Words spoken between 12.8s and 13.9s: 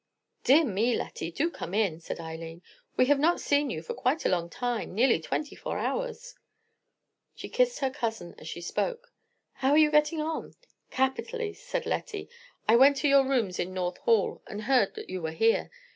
to your rooms in